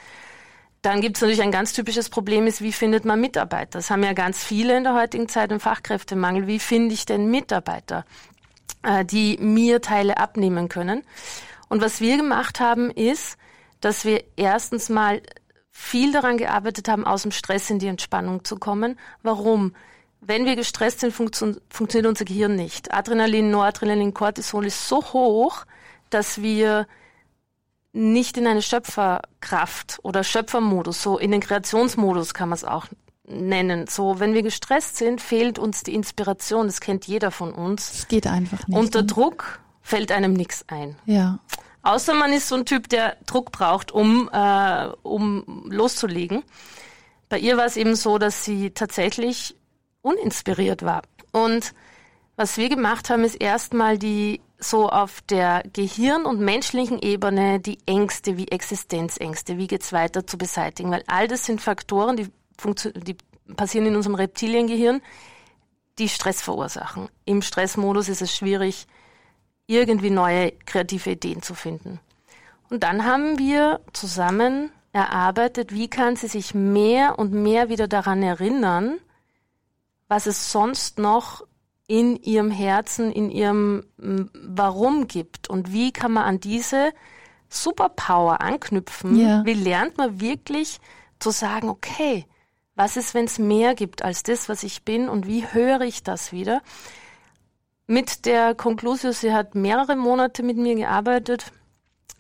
Dann 0.82 1.00
gibt 1.00 1.16
es 1.16 1.22
natürlich 1.22 1.42
ein 1.42 1.52
ganz 1.52 1.72
typisches 1.72 2.08
Problem, 2.08 2.48
ist, 2.48 2.60
wie 2.60 2.72
findet 2.72 3.04
man 3.04 3.20
Mitarbeiter? 3.20 3.78
Das 3.78 3.90
haben 3.90 4.02
ja 4.02 4.14
ganz 4.14 4.42
viele 4.42 4.76
in 4.76 4.82
der 4.82 4.94
heutigen 4.94 5.28
Zeit 5.28 5.52
im 5.52 5.60
Fachkräftemangel. 5.60 6.48
Wie 6.48 6.58
finde 6.58 6.92
ich 6.92 7.06
denn 7.06 7.30
Mitarbeiter, 7.30 8.04
äh, 8.82 9.04
die 9.04 9.38
mir 9.38 9.80
Teile 9.80 10.16
abnehmen 10.18 10.68
können? 10.68 11.04
Und 11.68 11.80
was 11.80 12.00
wir 12.00 12.16
gemacht 12.16 12.58
haben, 12.58 12.90
ist, 12.90 13.38
dass 13.80 14.04
wir 14.04 14.24
erstens 14.36 14.88
mal 14.88 15.22
viel 15.70 16.12
daran 16.12 16.36
gearbeitet 16.36 16.88
haben, 16.88 17.06
aus 17.06 17.22
dem 17.22 17.30
Stress 17.30 17.70
in 17.70 17.78
die 17.78 17.86
Entspannung 17.86 18.44
zu 18.44 18.56
kommen. 18.56 18.98
Warum? 19.22 19.74
Wenn 20.20 20.44
wir 20.44 20.56
gestresst 20.56 21.00
sind, 21.00 21.12
funktio 21.12 21.54
funktioniert 21.70 22.08
unser 22.08 22.24
Gehirn 22.24 22.56
nicht. 22.56 22.92
Adrenalin, 22.92 23.50
Noradrenalin, 23.50 24.14
Cortisol 24.14 24.66
ist 24.66 24.88
so 24.88 25.02
hoch, 25.12 25.64
dass 26.10 26.42
wir 26.42 26.86
nicht 27.92 28.36
in 28.38 28.46
eine 28.46 28.62
Schöpferkraft 28.62 29.98
oder 30.02 30.24
Schöpfermodus, 30.24 31.02
so 31.02 31.18
in 31.18 31.30
den 31.30 31.40
Kreationsmodus 31.40 32.34
kann 32.34 32.48
man 32.48 32.56
es 32.56 32.64
auch 32.64 32.86
nennen. 33.24 33.86
So, 33.86 34.18
wenn 34.18 34.34
wir 34.34 34.42
gestresst 34.42 34.96
sind, 34.96 35.20
fehlt 35.20 35.58
uns 35.58 35.82
die 35.82 35.94
Inspiration. 35.94 36.66
Das 36.66 36.80
kennt 36.80 37.06
jeder 37.06 37.30
von 37.30 37.52
uns. 37.52 37.92
Es 37.92 38.08
geht 38.08 38.26
einfach 38.26 38.66
nicht. 38.66 38.78
Unter 38.78 39.02
ne? 39.02 39.06
Druck 39.06 39.60
fällt 39.82 40.12
einem 40.12 40.32
nichts 40.32 40.64
ein. 40.68 40.96
Ja. 41.06 41.38
Außer 41.82 42.14
man 42.14 42.32
ist 42.32 42.48
so 42.48 42.54
ein 42.54 42.64
Typ, 42.64 42.88
der 42.88 43.16
Druck 43.26 43.50
braucht, 43.50 43.90
um, 43.90 44.30
äh, 44.32 44.86
um 45.02 45.64
loszulegen. 45.68 46.44
Bei 47.28 47.38
ihr 47.38 47.56
war 47.56 47.64
es 47.64 47.76
eben 47.76 47.96
so, 47.96 48.18
dass 48.18 48.44
sie 48.44 48.70
tatsächlich 48.70 49.56
uninspiriert 50.02 50.84
war. 50.84 51.02
Und 51.32 51.74
was 52.42 52.56
wir 52.56 52.68
gemacht 52.68 53.08
haben, 53.08 53.22
ist 53.22 53.40
erstmal 53.40 53.98
die 53.98 54.40
so 54.58 54.88
auf 54.88 55.20
der 55.20 55.62
Gehirn- 55.72 56.24
und 56.24 56.40
menschlichen 56.40 56.98
Ebene 57.00 57.60
die 57.60 57.78
Ängste 57.86 58.36
wie 58.36 58.48
Existenzängste, 58.48 59.58
wie 59.58 59.68
geht's 59.68 59.92
weiter 59.92 60.26
zu 60.26 60.38
beseitigen, 60.38 60.90
weil 60.90 61.04
all 61.06 61.28
das 61.28 61.46
sind 61.46 61.60
Faktoren, 61.60 62.16
die, 62.16 62.26
die 62.96 63.16
passieren 63.54 63.86
in 63.86 63.94
unserem 63.94 64.16
Reptiliengehirn, 64.16 65.02
die 66.00 66.08
Stress 66.08 66.42
verursachen. 66.42 67.08
Im 67.26 67.42
Stressmodus 67.42 68.08
ist 68.08 68.22
es 68.22 68.34
schwierig, 68.34 68.88
irgendwie 69.68 70.10
neue 70.10 70.50
kreative 70.66 71.10
Ideen 71.10 71.42
zu 71.42 71.54
finden. 71.54 72.00
Und 72.70 72.82
dann 72.82 73.04
haben 73.04 73.38
wir 73.38 73.78
zusammen 73.92 74.72
erarbeitet, 74.92 75.72
wie 75.72 75.86
kann 75.86 76.16
sie 76.16 76.26
sich 76.26 76.54
mehr 76.54 77.20
und 77.20 77.32
mehr 77.32 77.68
wieder 77.68 77.86
daran 77.86 78.20
erinnern, 78.20 78.98
was 80.08 80.26
es 80.26 80.50
sonst 80.50 80.98
noch 80.98 81.44
in 81.92 82.16
ihrem 82.16 82.50
Herzen, 82.50 83.12
in 83.12 83.30
ihrem 83.30 83.84
Warum 83.98 85.08
gibt 85.08 85.50
und 85.50 85.72
wie 85.72 85.92
kann 85.92 86.12
man 86.12 86.24
an 86.24 86.40
diese 86.40 86.92
Superpower 87.50 88.40
anknüpfen. 88.40 89.18
Ja. 89.18 89.44
Wie 89.44 89.52
lernt 89.52 89.98
man 89.98 90.18
wirklich 90.18 90.78
zu 91.18 91.30
sagen, 91.30 91.68
okay, 91.68 92.24
was 92.74 92.96
ist, 92.96 93.12
wenn 93.12 93.26
es 93.26 93.38
mehr 93.38 93.74
gibt 93.74 94.02
als 94.02 94.22
das, 94.22 94.48
was 94.48 94.62
ich 94.62 94.84
bin 94.84 95.10
und 95.10 95.26
wie 95.26 95.46
höre 95.46 95.82
ich 95.82 96.02
das 96.02 96.32
wieder? 96.32 96.62
mit 97.86 98.24
der 98.24 98.54
Conclusio, 98.54 99.12
sie 99.12 99.32
hat 99.34 99.54
mehrere 99.54 99.96
Monate 99.96 100.42
mit 100.42 100.56
mir 100.56 100.74
gearbeitet. 100.74 101.52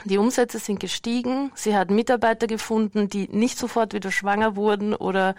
Die 0.04 0.18
Umsätze 0.18 0.58
sind 0.58 0.80
gestiegen. 0.80 1.50
Sie 1.54 1.74
hat 1.74 1.90
Mitarbeiter 1.90 2.46
gefunden, 2.46 3.08
die 3.08 3.28
nicht 3.28 3.56
sofort 3.56 3.94
wieder 3.94 4.10
schwanger 4.10 4.54
wurden 4.56 4.94
oder 4.94 5.34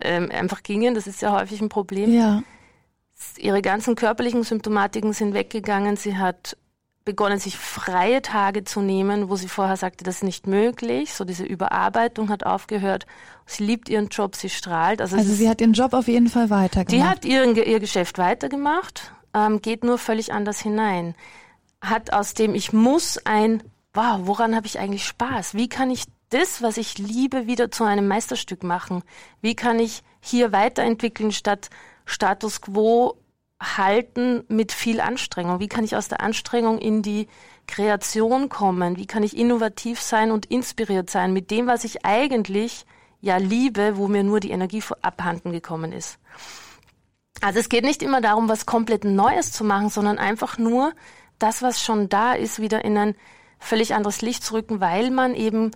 ähm, 0.00 0.30
einfach 0.30 0.62
gingen. 0.62 0.94
Das 0.94 1.06
ist 1.06 1.20
ja 1.20 1.38
häufig 1.38 1.60
ein 1.60 1.68
Problem. 1.68 2.14
Ja. 2.14 2.42
Ihre 3.36 3.62
ganzen 3.62 3.94
körperlichen 3.94 4.42
Symptomatiken 4.42 5.12
sind 5.12 5.34
weggegangen. 5.34 5.96
Sie 5.96 6.16
hat 6.16 6.56
begonnen, 7.04 7.38
sich 7.38 7.56
freie 7.56 8.20
Tage 8.20 8.64
zu 8.64 8.82
nehmen, 8.82 9.30
wo 9.30 9.36
sie 9.36 9.48
vorher 9.48 9.76
sagte, 9.76 10.04
das 10.04 10.16
ist 10.16 10.24
nicht 10.24 10.46
möglich. 10.46 11.14
So 11.14 11.24
diese 11.24 11.44
Überarbeitung 11.44 12.28
hat 12.28 12.44
aufgehört. 12.44 13.06
Sie 13.46 13.64
liebt 13.64 13.88
ihren 13.88 14.08
Job, 14.08 14.36
sie 14.36 14.50
strahlt. 14.50 15.00
Also, 15.00 15.16
also 15.16 15.32
sie 15.32 15.48
hat 15.48 15.60
ihren 15.60 15.72
Job 15.72 15.94
auf 15.94 16.06
jeden 16.06 16.28
Fall 16.28 16.50
weitergemacht. 16.50 16.92
Die 16.92 17.04
hat 17.04 17.24
ihren, 17.24 17.56
ihr 17.56 17.80
Geschäft 17.80 18.18
weitergemacht 18.18 19.12
ähm, 19.34 19.60
geht 19.62 19.84
nur 19.84 19.98
völlig 19.98 20.32
anders 20.32 20.60
hinein. 20.60 21.14
Hat 21.80 22.12
aus 22.12 22.34
dem 22.34 22.54
Ich 22.54 22.72
muss 22.72 23.18
ein, 23.24 23.62
wow, 23.94 24.20
woran 24.22 24.54
habe 24.54 24.66
ich 24.66 24.78
eigentlich 24.78 25.06
Spaß? 25.06 25.54
Wie 25.54 25.68
kann 25.68 25.90
ich 25.90 26.04
das, 26.30 26.62
was 26.62 26.76
ich 26.76 26.98
liebe, 26.98 27.46
wieder 27.46 27.70
zu 27.70 27.84
einem 27.84 28.08
Meisterstück 28.08 28.62
machen? 28.62 29.02
Wie 29.40 29.54
kann 29.54 29.78
ich 29.78 30.02
hier 30.20 30.52
weiterentwickeln 30.52 31.32
statt 31.32 31.70
Status 32.08 32.60
quo 32.60 33.16
halten 33.60 34.44
mit 34.48 34.72
viel 34.72 35.00
Anstrengung? 35.00 35.60
Wie 35.60 35.68
kann 35.68 35.84
ich 35.84 35.94
aus 35.94 36.08
der 36.08 36.20
Anstrengung 36.20 36.78
in 36.78 37.02
die 37.02 37.28
Kreation 37.66 38.48
kommen? 38.48 38.96
Wie 38.96 39.06
kann 39.06 39.22
ich 39.22 39.36
innovativ 39.36 40.00
sein 40.00 40.30
und 40.30 40.46
inspiriert 40.46 41.10
sein 41.10 41.32
mit 41.32 41.50
dem, 41.50 41.66
was 41.66 41.84
ich 41.84 42.04
eigentlich 42.04 42.86
ja 43.20 43.36
liebe, 43.36 43.96
wo 43.96 44.08
mir 44.08 44.22
nur 44.22 44.40
die 44.40 44.50
Energie 44.50 44.82
abhanden 45.02 45.52
gekommen 45.52 45.92
ist? 45.92 46.18
Also 47.40 47.60
es 47.60 47.68
geht 47.68 47.84
nicht 47.84 48.02
immer 48.02 48.20
darum, 48.20 48.48
was 48.48 48.66
komplett 48.66 49.04
Neues 49.04 49.52
zu 49.52 49.62
machen, 49.62 49.90
sondern 49.90 50.18
einfach 50.18 50.58
nur 50.58 50.92
das, 51.38 51.62
was 51.62 51.82
schon 51.82 52.08
da 52.08 52.32
ist, 52.32 52.60
wieder 52.60 52.84
in 52.84 52.96
ein 52.96 53.14
völlig 53.58 53.94
anderes 53.94 54.22
Licht 54.22 54.44
zu 54.44 54.54
rücken, 54.54 54.80
weil 54.80 55.10
man 55.10 55.34
eben 55.34 55.72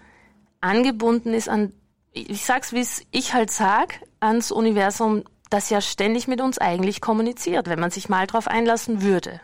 angebunden 0.61 1.35
ist 1.35 1.49
an, 1.49 1.73
ich 2.13 2.45
sag's 2.45 2.73
wie 2.73 2.81
es 2.81 3.03
ich 3.11 3.35
halt 3.35 3.51
sag, 3.51 4.01
ans 4.21 4.51
Universum, 4.51 5.25
das 5.53 5.71
ja 5.71 5.81
ständig 5.81 6.29
mit 6.29 6.41
uns 6.41 6.59
eigentlich 6.59 7.01
kommuniziert, 7.01 7.69
wenn 7.69 7.81
man 7.81 7.91
sich 7.91 8.09
mal 8.09 8.27
drauf 8.27 8.49
einlassen 8.49 9.03
würde. 9.03 9.41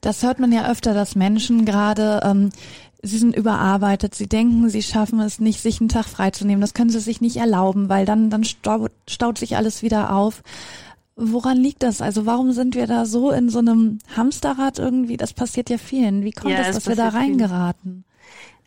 Das 0.00 0.22
hört 0.22 0.38
man 0.38 0.52
ja 0.52 0.70
öfter, 0.70 0.94
dass 0.94 1.16
Menschen 1.16 1.64
gerade, 1.64 2.20
ähm, 2.24 2.50
sie 3.02 3.18
sind 3.18 3.34
überarbeitet, 3.34 4.14
sie 4.14 4.28
denken, 4.28 4.68
sie 4.68 4.82
schaffen 4.82 5.20
es 5.20 5.40
nicht, 5.40 5.60
sich 5.60 5.80
einen 5.80 5.88
Tag 5.88 6.06
freizunehmen. 6.06 6.60
Das 6.60 6.74
können 6.74 6.90
sie 6.90 7.00
sich 7.00 7.20
nicht 7.20 7.36
erlauben, 7.36 7.88
weil 7.88 8.04
dann, 8.04 8.30
dann 8.30 8.44
staut, 8.44 8.92
staut 9.08 9.38
sich 9.38 9.56
alles 9.56 9.82
wieder 9.82 10.14
auf. 10.14 10.42
Woran 11.16 11.56
liegt 11.56 11.82
das? 11.82 12.02
Also 12.02 12.26
warum 12.26 12.52
sind 12.52 12.74
wir 12.74 12.86
da 12.86 13.06
so 13.06 13.30
in 13.30 13.48
so 13.48 13.58
einem 13.58 13.98
Hamsterrad 14.14 14.78
irgendwie? 14.78 15.16
Das 15.16 15.32
passiert 15.32 15.70
ja 15.70 15.78
vielen. 15.78 16.22
Wie 16.24 16.32
kommt 16.32 16.52
ja, 16.52 16.60
es, 16.60 16.74
dass 16.74 16.86
wir 16.86 16.96
da 16.96 17.08
reingeraten? 17.08 18.04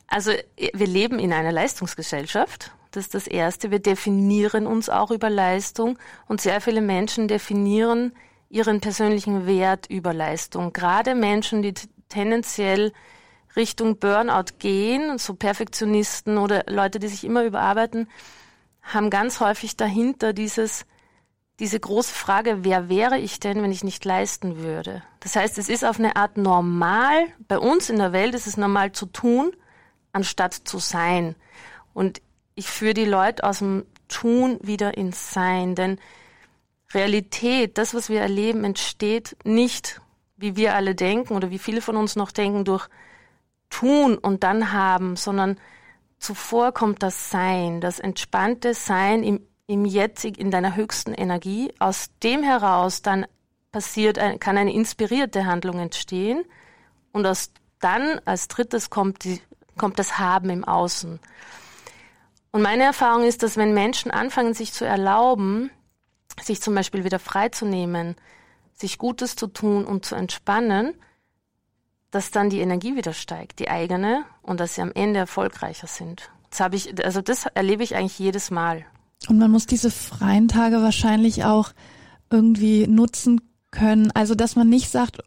Also 0.08 0.32
wir 0.58 0.88
leben 0.88 1.20
in 1.20 1.32
einer 1.32 1.52
Leistungsgesellschaft. 1.52 2.72
Das 2.92 3.06
ist 3.06 3.14
das 3.14 3.28
Erste. 3.28 3.72
Wir 3.72 3.80
definieren 3.80 4.66
uns 4.66 4.90
auch 4.90 5.12
über 5.12 5.30
Leistung 5.30 5.98
und 6.28 6.42
sehr 6.42 6.60
viele 6.62 6.82
Menschen 6.82 7.28
definieren 7.28 8.14
ihren 8.50 8.82
persönlichen 8.82 9.46
Wert 9.46 9.86
über 9.90 10.14
Leistung. 10.14 10.74
Gerade 10.74 11.14
Menschen, 11.14 11.62
die 11.62 11.76
tendenziell 12.10 12.92
Richtung 13.56 13.98
Burnout 13.98 14.54
gehen, 14.58 15.18
so 15.18 15.36
Perfektionisten 15.36 16.38
oder 16.38 16.64
Leute, 16.68 17.00
die 17.00 17.08
sich 17.08 17.24
immer 17.24 17.44
überarbeiten, 17.44 18.08
haben 18.82 19.10
ganz 19.10 19.40
häufig 19.40 19.78
dahinter 19.78 20.34
dieses, 20.34 20.86
diese 21.60 21.80
große 21.80 22.14
Frage, 22.14 22.64
wer 22.64 22.90
wäre 22.90 23.20
ich 23.20 23.40
denn, 23.40 23.62
wenn 23.62 23.72
ich 23.72 23.84
nicht 23.84 24.04
leisten 24.06 24.58
würde? 24.58 25.04
Das 25.20 25.36
heißt, 25.36 25.58
es 25.58 25.70
ist 25.70 25.86
auf 25.86 26.00
eine 26.00 26.16
Art 26.16 26.38
normal, 26.38 27.28
bei 27.48 27.60
uns 27.60 27.90
in 27.90 27.98
der 27.98 28.14
Welt 28.14 28.34
ist 28.34 28.48
es 28.48 28.58
normal 28.58 28.94
zu 28.94 29.06
tun, 29.06 29.52
anstatt 30.12 30.54
zu 30.54 30.80
sein. 30.80 31.36
Und 31.94 32.22
ich 32.60 32.68
führe 32.68 32.94
die 32.94 33.06
Leute 33.06 33.46
aus 33.46 33.60
dem 33.60 33.86
Tun 34.10 34.60
wieder 34.62 34.98
ins 34.98 35.34
Sein, 35.34 35.76
denn 35.76 35.98
Realität, 36.94 37.78
das, 37.78 37.94
was 37.94 38.10
wir 38.10 38.20
erleben, 38.20 38.66
entsteht 38.66 39.38
nicht, 39.46 40.02
wie 40.36 40.58
wir 40.58 40.76
alle 40.76 40.94
denken 40.94 41.36
oder 41.36 41.52
wie 41.52 41.60
viele 41.60 41.82
von 41.82 41.96
uns 41.96 42.18
noch 42.18 42.32
denken, 42.34 42.66
durch 42.66 42.90
Tun 43.70 44.18
und 44.18 44.44
dann 44.44 44.74
haben, 44.74 45.16
sondern 45.16 45.58
zuvor 46.18 46.74
kommt 46.74 47.02
das 47.02 47.30
Sein, 47.30 47.80
das 47.80 48.00
entspannte 48.00 48.74
Sein 48.74 49.24
im, 49.24 49.40
im 49.68 49.86
Jetzig, 49.86 50.38
in 50.38 50.52
deiner 50.52 50.76
höchsten 50.76 51.14
Energie. 51.14 51.72
Aus 51.80 52.10
dem 52.24 52.44
heraus 52.44 53.02
dann 53.02 53.26
passiert, 53.72 54.20
kann 54.42 54.58
eine 54.58 54.74
inspirierte 54.74 55.46
Handlung 55.46 55.80
entstehen 55.80 56.44
und 57.14 57.26
aus 57.26 57.52
dann 57.80 58.20
als 58.26 58.50
drittes 58.50 58.90
kommt, 58.90 59.24
die, 59.24 59.40
kommt 59.78 59.98
das 59.98 60.20
Haben 60.20 60.50
im 60.50 60.66
Außen. 60.66 61.22
Und 62.52 62.62
meine 62.62 62.84
Erfahrung 62.84 63.24
ist, 63.24 63.44
dass 63.44 63.58
wenn 63.58 63.74
Menschen 63.74 64.12
anfangen, 64.12 64.54
sich 64.54 64.74
zu 64.74 64.86
erlauben, 64.86 65.70
sich 66.42 66.62
zum 66.62 66.74
Beispiel 66.76 67.04
wieder 67.04 67.20
freizunehmen, 67.20 68.16
sich 68.74 68.98
Gutes 68.98 69.36
zu 69.36 69.48
tun 69.48 69.86
und 69.86 70.06
zu 70.06 70.16
entspannen, 70.16 70.94
dass 72.12 72.32
dann 72.32 72.50
die 72.50 72.62
Energie 72.62 72.96
wieder 72.96 73.14
steigt, 73.14 73.60
die 73.60 73.70
eigene, 73.70 74.26
und 74.42 74.60
dass 74.60 74.76
sie 74.76 74.82
am 74.82 74.92
Ende 74.94 75.20
erfolgreicher 75.20 75.88
sind. 75.88 76.32
Das 76.50 76.60
habe 76.62 76.76
ich, 76.76 77.06
also 77.06 77.22
das 77.22 77.46
erlebe 77.46 77.84
ich 77.84 77.96
eigentlich 77.96 78.18
jedes 78.18 78.50
Mal. 78.50 78.86
Und 79.28 79.38
man 79.38 79.52
muss 79.52 79.68
diese 79.68 79.92
freien 79.92 80.48
Tage 80.48 80.82
wahrscheinlich 80.82 81.44
auch 81.44 81.72
irgendwie 82.32 82.88
nutzen 82.88 83.42
können. 83.70 84.12
Also 84.12 84.34
dass 84.34 84.56
man 84.56 84.70
nicht 84.70 84.90
sagt, 84.90 85.20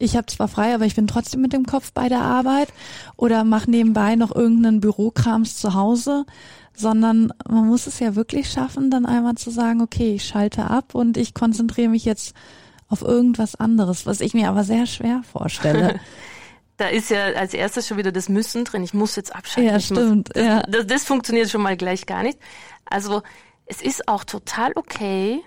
ich 0.00 0.16
habe 0.16 0.26
zwar 0.26 0.48
frei, 0.48 0.74
aber 0.74 0.86
ich 0.86 0.96
bin 0.96 1.06
trotzdem 1.06 1.42
mit 1.42 1.52
dem 1.52 1.66
Kopf 1.66 1.92
bei 1.92 2.08
der 2.08 2.22
Arbeit 2.22 2.68
oder 3.16 3.44
mach 3.44 3.66
nebenbei 3.66 4.16
noch 4.16 4.34
irgendeinen 4.34 4.80
Bürokrams 4.80 5.58
zu 5.58 5.74
Hause, 5.74 6.24
sondern 6.74 7.32
man 7.46 7.68
muss 7.68 7.86
es 7.86 8.00
ja 8.00 8.16
wirklich 8.16 8.50
schaffen, 8.50 8.90
dann 8.90 9.04
einmal 9.04 9.34
zu 9.34 9.50
sagen, 9.50 9.82
okay, 9.82 10.14
ich 10.14 10.24
schalte 10.24 10.64
ab 10.64 10.94
und 10.94 11.18
ich 11.18 11.34
konzentriere 11.34 11.90
mich 11.90 12.06
jetzt 12.06 12.34
auf 12.88 13.02
irgendwas 13.02 13.54
anderes, 13.54 14.06
was 14.06 14.20
ich 14.20 14.32
mir 14.32 14.48
aber 14.48 14.64
sehr 14.64 14.86
schwer 14.86 15.22
vorstelle. 15.30 16.00
da 16.78 16.88
ist 16.88 17.10
ja 17.10 17.26
als 17.34 17.52
erstes 17.52 17.86
schon 17.86 17.98
wieder 17.98 18.10
das 18.10 18.30
Müssen 18.30 18.64
drin. 18.64 18.82
Ich 18.82 18.94
muss 18.94 19.16
jetzt 19.16 19.34
abschalten. 19.34 19.70
Ja, 19.70 19.80
stimmt. 19.80 20.30
das, 20.34 20.42
ja. 20.42 20.62
Das, 20.62 20.86
das 20.86 21.04
funktioniert 21.04 21.50
schon 21.50 21.60
mal 21.60 21.76
gleich 21.76 22.06
gar 22.06 22.22
nicht. 22.22 22.38
Also 22.86 23.20
es 23.66 23.82
ist 23.82 24.08
auch 24.08 24.24
total 24.24 24.72
okay, 24.76 25.42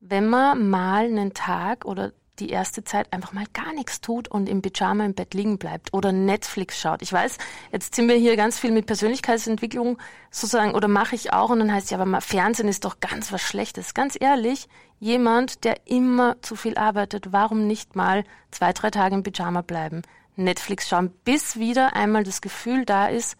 wenn 0.00 0.28
man 0.28 0.70
mal 0.70 1.04
einen 1.04 1.34
Tag 1.34 1.84
oder 1.84 2.12
die 2.40 2.50
erste 2.50 2.84
Zeit 2.84 3.12
einfach 3.12 3.32
mal 3.32 3.46
gar 3.52 3.72
nichts 3.72 4.00
tut 4.00 4.28
und 4.28 4.48
im 4.48 4.62
Pyjama 4.62 5.04
im 5.04 5.14
Bett 5.14 5.34
liegen 5.34 5.58
bleibt 5.58 5.92
oder 5.92 6.12
Netflix 6.12 6.80
schaut. 6.80 7.02
Ich 7.02 7.12
weiß, 7.12 7.38
jetzt 7.72 7.94
sind 7.94 8.08
wir 8.08 8.16
hier 8.16 8.36
ganz 8.36 8.58
viel 8.58 8.70
mit 8.70 8.86
Persönlichkeitsentwicklung 8.86 9.98
sozusagen 10.30 10.74
oder 10.74 10.88
mache 10.88 11.14
ich 11.14 11.32
auch 11.32 11.50
und 11.50 11.58
dann 11.58 11.72
heißt 11.72 11.90
ja, 11.90 11.98
aber 11.98 12.06
mal 12.06 12.20
Fernsehen 12.20 12.68
ist 12.68 12.84
doch 12.84 13.00
ganz 13.00 13.32
was 13.32 13.42
Schlechtes. 13.42 13.94
Ganz 13.94 14.16
ehrlich, 14.20 14.68
jemand, 15.00 15.64
der 15.64 15.86
immer 15.86 16.40
zu 16.42 16.56
viel 16.56 16.76
arbeitet, 16.76 17.32
warum 17.32 17.66
nicht 17.66 17.96
mal 17.96 18.24
zwei, 18.50 18.72
drei 18.72 18.90
Tage 18.90 19.14
im 19.14 19.22
Pyjama 19.22 19.62
bleiben, 19.62 20.02
Netflix 20.36 20.88
schauen, 20.88 21.10
bis 21.24 21.56
wieder 21.56 21.94
einmal 21.94 22.24
das 22.24 22.40
Gefühl 22.40 22.84
da 22.84 23.06
ist, 23.08 23.36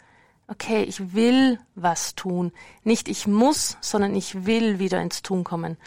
okay, 0.47 0.83
ich 0.83 1.13
will 1.13 1.59
was 1.75 2.15
tun. 2.15 2.51
Nicht 2.83 3.07
ich 3.07 3.27
muss, 3.27 3.77
sondern 3.81 4.15
ich 4.15 4.45
will 4.45 4.79
wieder 4.79 5.01
ins 5.01 5.21
Tun 5.21 5.43
kommen. 5.43 5.77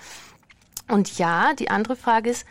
Und 0.89 1.19
ja, 1.19 1.55
die 1.55 1.71
andere 1.71 1.97
Frage 1.97 2.31
ist, 2.31 2.47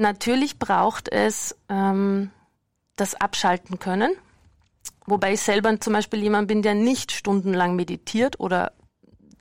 Natürlich 0.00 0.58
braucht 0.58 1.12
es 1.12 1.54
ähm, 1.68 2.30
das 2.96 3.20
Abschalten 3.20 3.78
können, 3.78 4.12
wobei 5.04 5.34
ich 5.34 5.42
selber 5.42 5.78
zum 5.78 5.92
Beispiel 5.92 6.22
jemand 6.22 6.48
bin, 6.48 6.62
der 6.62 6.72
nicht 6.72 7.12
stundenlang 7.12 7.76
meditiert 7.76 8.40
oder 8.40 8.72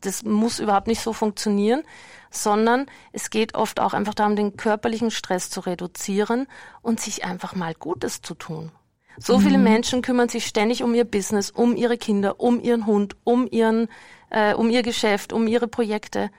das 0.01 0.25
muss 0.25 0.60
überhaupt 0.60 0.88
nicht 0.88 1.00
so 1.00 1.13
funktionieren, 1.13 1.84
sondern 2.30 2.88
es 3.13 3.30
geht 3.30 3.56
oft 3.56 3.80
auch 3.80 3.94
einfach 3.94 4.13
darum, 4.13 4.36
den 4.36 4.58
körperlichen 4.58 5.12
Stress 5.12 5.50
zu 5.50 5.62
reduzieren 5.62 6.46
und 6.82 7.00
sich 7.00 7.24
einfach 7.24 7.56
mal 7.56 7.74
Gutes 7.74 8.22
zu 8.22 8.34
tun. 8.34 8.74
So 9.18 9.38
mhm. 9.38 9.42
viele 9.44 9.58
Menschen 9.60 10.01
kümmern 10.01 10.28
sich 10.28 10.46
ständig 10.46 10.84
um 10.84 10.94
ihr 10.94 11.06
Business, 11.06 11.51
um 11.51 11.78
ihre 11.78 11.98
Kinder, 11.98 12.42
um 12.42 12.60
ihren 12.60 12.86
Hund, 12.86 13.16
um 13.24 13.48
ihren, 13.50 13.88
äh, 14.30 14.54
um 14.54 14.70
ihr 14.70 14.82
Geschäft, 14.82 15.32
um 15.32 15.48
ihre 15.48 15.70
Projekte. 15.70 16.30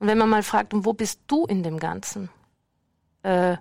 Und 0.00 0.08
wenn 0.08 0.18
man 0.18 0.28
mal 0.28 0.42
fragt, 0.42 0.74
wo 0.74 0.92
bist 0.92 1.20
du 1.28 1.46
in 1.46 1.62
dem 1.62 1.78
Ganzen? 1.78 2.28
Äh, 3.24 3.56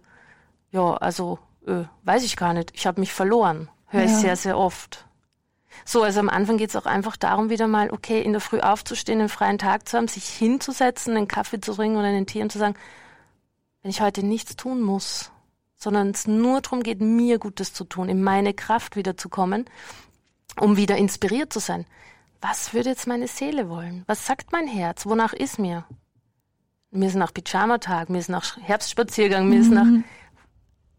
ja, 0.72 0.94
also 0.98 1.40
äh, 1.66 1.84
weiß 2.04 2.24
ich 2.24 2.36
gar 2.36 2.54
nicht, 2.54 2.72
ich 2.76 2.86
habe 2.86 3.00
mich 3.00 3.14
verloren. 3.14 3.70
Höre 3.88 4.02
ja. 4.02 4.06
ich 4.08 4.16
sehr, 4.16 4.36
sehr 4.36 4.58
oft. 4.58 5.06
So, 5.86 6.04
also 6.04 6.20
am 6.20 6.30
Anfang 6.30 6.58
geht 6.58 6.70
es 6.70 6.76
auch 6.76 6.86
einfach 6.86 7.18
darum, 7.18 7.50
wieder 7.50 7.68
mal, 7.68 7.92
okay, 7.92 8.22
in 8.22 8.32
der 8.32 8.42
Früh 8.42 8.60
aufzustehen, 8.60 9.20
einen 9.20 9.30
freien 9.30 9.58
Tag 9.58 9.88
zu 9.88 9.98
haben, 9.98 10.08
sich 10.08 10.28
hinzusetzen, 10.28 11.18
einen 11.18 11.28
Kaffee 11.28 11.60
zu 11.60 11.74
trinken 11.74 11.98
oder 11.98 12.08
einen 12.08 12.28
Tee 12.28 12.42
und 12.42 12.52
zu 12.52 12.60
sagen, 12.60 12.76
wenn 13.82 13.92
ich 13.92 14.02
heute 14.02 14.26
nichts 14.26 14.56
tun 14.56 14.82
muss, 14.82 15.32
sondern 15.76 16.12
es 16.12 16.28
nur 16.28 16.62
darum 16.62 16.84
geht, 16.84 17.02
mir 17.02 17.40
Gutes 17.40 17.74
zu 17.74 17.84
tun, 17.84 18.08
in 18.08 18.24
meine 18.24 18.54
Kraft 18.54 18.96
wiederzukommen, 18.96 19.66
um 20.60 20.78
wieder 20.78 20.98
inspiriert 20.98 21.52
zu 21.52 21.60
sein. 21.60 21.86
Was 22.42 22.74
würde 22.74 22.90
jetzt 22.90 23.08
meine 23.08 23.28
Seele 23.28 23.70
wollen? 23.70 24.04
Was 24.06 24.26
sagt 24.26 24.52
mein 24.52 24.68
Herz? 24.68 25.06
Wonach 25.06 25.34
ist 25.34 25.60
mir? 25.60 25.86
Mir 26.94 27.08
ist 27.08 27.16
nach 27.16 27.34
Pyjamatag, 27.34 28.10
mir 28.10 28.20
ist 28.20 28.30
nach 28.30 28.58
Herbstspaziergang, 28.58 29.48
mir 29.50 29.56
mhm. 29.56 29.62
ist 29.62 29.72
nach, 29.72 29.88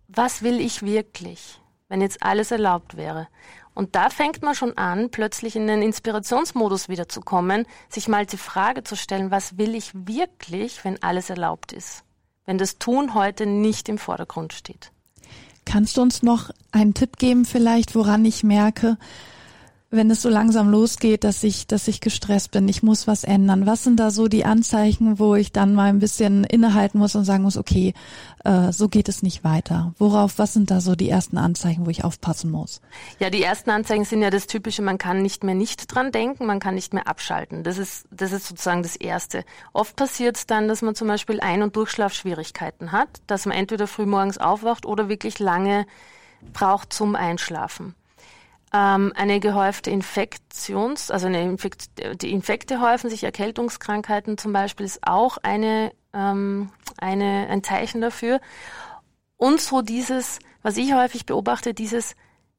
was 0.08 0.42
will 0.42 0.60
ich 0.60 0.82
wirklich, 0.82 1.60
wenn 1.88 2.00
jetzt 2.00 2.22
alles 2.22 2.50
erlaubt 2.50 2.96
wäre? 2.96 3.28
Und 3.74 3.96
da 3.96 4.08
fängt 4.08 4.42
man 4.42 4.54
schon 4.54 4.76
an, 4.78 5.10
plötzlich 5.10 5.56
in 5.56 5.66
den 5.66 5.82
Inspirationsmodus 5.82 6.88
wiederzukommen, 6.88 7.66
sich 7.88 8.06
mal 8.06 8.24
die 8.24 8.36
Frage 8.36 8.84
zu 8.84 8.96
stellen, 8.96 9.32
was 9.32 9.58
will 9.58 9.74
ich 9.74 9.90
wirklich, 9.94 10.84
wenn 10.84 11.02
alles 11.02 11.28
erlaubt 11.28 11.72
ist? 11.72 12.04
Wenn 12.46 12.58
das 12.58 12.78
Tun 12.78 13.14
heute 13.14 13.46
nicht 13.46 13.88
im 13.88 13.98
Vordergrund 13.98 14.52
steht. 14.52 14.92
Kannst 15.64 15.96
du 15.96 16.02
uns 16.02 16.22
noch 16.22 16.50
einen 16.72 16.94
Tipp 16.94 17.16
geben 17.16 17.44
vielleicht, 17.44 17.94
woran 17.94 18.24
ich 18.24 18.44
merke, 18.44 18.96
wenn 19.96 20.10
es 20.10 20.22
so 20.22 20.28
langsam 20.28 20.70
losgeht, 20.70 21.24
dass 21.24 21.42
ich, 21.42 21.66
dass 21.66 21.88
ich 21.88 22.00
gestresst 22.00 22.50
bin, 22.50 22.68
ich 22.68 22.82
muss 22.82 23.06
was 23.06 23.24
ändern. 23.24 23.66
Was 23.66 23.84
sind 23.84 23.98
da 24.00 24.10
so 24.10 24.28
die 24.28 24.44
Anzeichen, 24.44 25.18
wo 25.18 25.34
ich 25.34 25.52
dann 25.52 25.74
mal 25.74 25.88
ein 25.88 25.98
bisschen 25.98 26.44
innehalten 26.44 26.98
muss 26.98 27.14
und 27.14 27.24
sagen 27.24 27.42
muss, 27.42 27.56
okay, 27.56 27.94
äh, 28.44 28.72
so 28.72 28.88
geht 28.88 29.08
es 29.08 29.22
nicht 29.22 29.44
weiter. 29.44 29.94
Worauf, 29.98 30.38
was 30.38 30.52
sind 30.52 30.70
da 30.70 30.80
so 30.80 30.94
die 30.94 31.08
ersten 31.08 31.38
Anzeichen, 31.38 31.86
wo 31.86 31.90
ich 31.90 32.04
aufpassen 32.04 32.50
muss? 32.50 32.80
Ja, 33.18 33.30
die 33.30 33.42
ersten 33.42 33.70
Anzeichen 33.70 34.04
sind 34.04 34.22
ja 34.22 34.30
das 34.30 34.46
Typische, 34.46 34.82
man 34.82 34.98
kann 34.98 35.22
nicht 35.22 35.44
mehr 35.44 35.54
nicht 35.54 35.94
dran 35.94 36.12
denken, 36.12 36.46
man 36.46 36.60
kann 36.60 36.74
nicht 36.74 36.94
mehr 36.94 37.08
abschalten. 37.08 37.62
Das 37.62 37.78
ist, 37.78 38.06
das 38.10 38.32
ist 38.32 38.46
sozusagen 38.46 38.82
das 38.82 38.96
Erste. 38.96 39.44
Oft 39.72 39.96
passiert 39.96 40.36
es 40.36 40.46
dann, 40.46 40.68
dass 40.68 40.82
man 40.82 40.94
zum 40.94 41.08
Beispiel 41.08 41.40
Ein- 41.40 41.62
und 41.62 41.76
Durchschlafschwierigkeiten 41.76 42.92
hat, 42.92 43.08
dass 43.26 43.46
man 43.46 43.56
entweder 43.56 43.86
frühmorgens 43.86 44.38
aufwacht 44.38 44.86
oder 44.86 45.08
wirklich 45.08 45.38
lange 45.38 45.86
braucht 46.52 46.92
zum 46.92 47.16
Einschlafen 47.16 47.94
ähm, 48.74 49.12
eine 49.14 49.38
gehäufte 49.38 49.90
Infektions, 49.90 51.12
also 51.12 51.28
eine 51.28 51.42
Infekt, 51.42 51.90
die 52.20 52.32
Infekte 52.32 52.80
häufen 52.80 53.08
sich, 53.08 53.22
Erkältungskrankheiten 53.22 54.36
zum 54.36 54.52
Beispiel 54.52 54.84
ist 54.84 55.06
auch 55.06 55.38
eine, 55.38 55.92
ähm, 56.12 56.70
eine, 56.98 57.46
ein 57.48 57.62
Zeichen 57.62 58.00
dafür. 58.00 58.40
Und 59.36 59.60
so 59.60 59.80
dieses, 59.80 60.40
was 60.62 60.76
ich 60.76 60.92
häufig 60.92 61.24
beobachte, 61.24 61.72
dieses, 61.72 62.16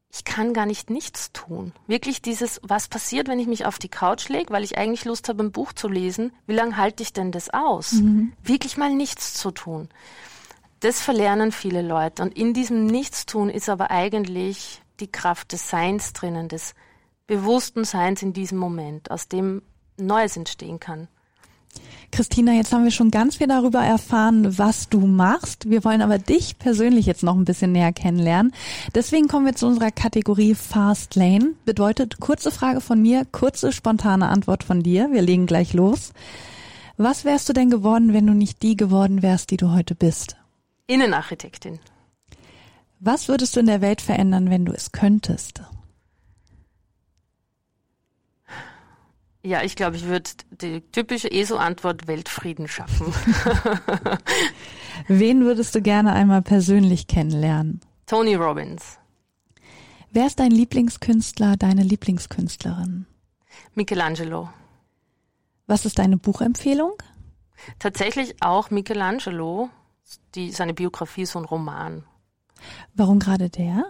ich 0.10 0.24
kann 0.24 0.54
gar 0.54 0.66
nicht 0.66 0.90
nichts 0.90 1.34
tun. 1.34 1.74
Wirklich 1.86 2.22
dieses, 2.22 2.62
was 2.64 2.88
passiert, 2.88 3.28
wenn 3.28 3.40
ich 3.40 3.48
mich 3.48 3.66
auf 3.66 3.78
die 3.78 3.90
Couch 3.90 4.30
lege, 4.30 4.54
weil 4.54 4.64
ich 4.64 4.78
eigentlich 4.78 5.04
Lust 5.04 5.28
habe, 5.28 5.44
ein 5.44 5.52
Buch 5.52 5.74
zu 5.74 5.90
lesen, 5.90 6.32
wie 6.48 6.54
lange 6.54 6.78
halte 6.78 7.04
ich 7.04 7.12
denn 7.12 7.34
das 7.34 7.50
aus? 7.50 7.92
Mhm. 7.94 8.32
Wirklich 8.42 8.78
mal 8.78 8.94
nichts 8.94 9.34
zu 9.34 9.52
tun. 9.52 9.90
Das 10.80 11.02
verlernen 11.02 11.52
viele 11.52 11.82
Leute. 11.82 12.24
Und 12.24 12.38
in 12.38 12.54
diesem 12.54 12.86
Nichtstun 12.86 13.50
ist 13.50 13.68
aber 13.68 13.92
eigentlich 13.92 14.82
die 15.00 15.12
Kraft 15.12 15.52
des 15.52 15.70
Seins 15.70 16.14
drinnen, 16.14 16.48
des 16.48 16.74
bewussten 17.28 17.86
Seins 17.86 18.22
in 18.22 18.34
diesem 18.34 18.58
Moment, 18.58 19.12
aus 19.12 19.28
dem 19.28 19.62
Neues 19.98 20.38
entstehen 20.38 20.80
kann. 20.80 21.08
Christina, 22.12 22.54
jetzt 22.54 22.72
haben 22.72 22.86
wir 22.86 22.92
schon 22.92 23.12
ganz 23.12 23.38
viel 23.38 23.48
darüber 23.48 23.80
erfahren, 23.80 24.58
was 24.58 24.88
du 24.88 25.02
machst. 25.02 25.70
Wir 25.70 25.84
wollen 25.84 26.02
aber 26.02 26.18
dich 26.18 26.58
persönlich 26.58 27.06
jetzt 27.06 27.24
noch 27.24 27.36
ein 27.36 27.44
bisschen 27.44 27.74
näher 27.74 27.92
kennenlernen. 27.92 28.54
Deswegen 28.94 29.28
kommen 29.28 29.46
wir 29.46 29.56
zu 29.56 29.68
unserer 29.68 29.92
Kategorie 29.92 30.56
Fast 30.56 31.16
Lane. 31.16 31.56
Bedeutet 31.66 32.22
kurze 32.22 32.52
Frage 32.52 32.80
von 32.80 33.02
mir, 33.02 33.26
kurze 33.26 33.74
spontane 33.74 34.30
Antwort 34.30 34.64
von 34.64 34.82
dir. 34.82 35.10
Wir 35.12 35.22
legen 35.22 35.46
gleich 35.46 35.74
los. 35.74 36.14
Was 36.98 37.26
wärst 37.26 37.50
du 37.50 37.54
denn 37.54 37.70
geworden, 37.70 38.14
wenn 38.14 38.28
du 38.28 38.34
nicht 38.34 38.64
die 38.64 38.78
geworden 38.78 39.22
wärst, 39.22 39.52
die 39.52 39.58
du 39.58 39.72
heute 39.72 39.96
bist? 39.96 40.38
Innenarchitektin. 40.88 41.80
Was 43.06 43.28
würdest 43.28 43.56
du 43.56 43.60
in 43.60 43.68
der 43.68 43.82
Welt 43.82 44.02
verändern, 44.02 44.50
wenn 44.50 44.66
du 44.66 44.74
es 44.74 44.92
könntest? 44.92 45.62
Ja, 49.44 49.62
ich 49.62 49.76
glaube, 49.76 49.96
ich 49.96 50.06
würde 50.06 50.32
die 50.50 50.82
typische 50.92 51.32
ESO-Antwort 51.32 52.08
Weltfrieden 52.08 52.68
schaffen. 52.68 53.14
Wen 55.08 55.46
würdest 55.46 55.76
du 55.76 55.84
gerne 55.84 56.14
einmal 56.14 56.42
persönlich 56.42 57.06
kennenlernen? 57.06 57.80
Tony 58.08 58.34
Robbins. 58.34 58.98
Wer 60.10 60.26
ist 60.26 60.40
dein 60.40 60.50
Lieblingskünstler, 60.50 61.58
deine 61.58 61.84
Lieblingskünstlerin? 61.84 63.06
Michelangelo. 63.76 64.50
Was 65.68 65.86
ist 65.86 66.00
deine 66.00 66.18
Buchempfehlung? 66.18 66.94
Tatsächlich 67.78 68.42
auch 68.42 68.72
Michelangelo. 68.72 69.70
Die, 70.34 70.50
seine 70.50 70.74
Biografie 70.74 71.22
ist 71.22 71.34
so 71.34 71.40
ein 71.40 71.46
Roman. 71.46 72.04
Warum 72.94 73.20
gerade 73.20 73.50
der? 73.50 73.86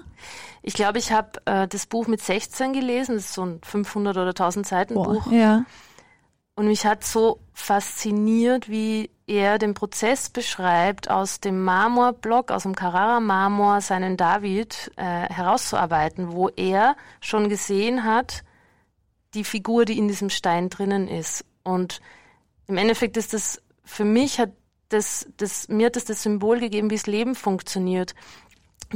Ich 0.62 0.74
glaube, 0.74 0.98
ich 0.98 1.12
habe 1.12 1.39
äh, 1.46 1.67
das 1.67 1.86
Buch 1.86 2.08
mit 2.08 2.22
16 2.22 2.74
gelesen. 2.74 3.15
Das 3.15 3.25
ist 3.25 3.34
so 3.34 3.46
ein 3.46 3.60
500 3.63 4.17
oder 4.17 4.29
1000 4.29 4.65
Seiten 4.65 4.94
Boah, 4.96 5.13
Buch. 5.13 5.32
Ja. 5.32 5.65
Und 6.55 6.67
mich 6.67 6.86
hat 6.86 7.03
so 7.03 7.39
fasziniert, 7.53 8.70
wie 8.70 9.10
er 9.27 9.58
den 9.58 9.74
Prozess 9.74 10.29
beschreibt, 10.29 11.10
aus 11.10 11.41
dem 11.41 11.63
Marmorblock, 11.63 12.51
aus 12.51 12.63
dem 12.63 12.75
Carrara-Marmor 12.75 13.82
seinen 13.82 14.15
David 14.15 14.91
äh, 14.96 15.03
herauszuarbeiten, 15.03 16.32
wo 16.32 16.50
er 16.50 16.96
schon 17.20 17.50
gesehen 17.50 18.03
hat, 18.05 18.44
die 19.34 19.44
Figur, 19.44 19.86
die 19.86 19.98
in 19.98 20.08
diesem 20.08 20.29
Stein 20.29 20.70
drinnen 20.70 21.08
ist. 21.08 21.44
Und 21.63 22.01
im 22.67 22.77
Endeffekt 22.77 23.17
ist 23.17 23.34
das, 23.34 23.62
für 23.84 24.05
mich 24.05 24.39
hat 24.39 24.51
das, 24.89 25.27
das, 25.38 25.67
mir 25.67 25.88
hat 25.88 25.96
das 25.96 26.05
das 26.05 26.24
Symbol 26.24 26.60
gegeben, 26.60 26.89
wie 26.89 26.96
das 26.96 27.08
Leben 27.08 27.36
funktioniert 27.36 28.15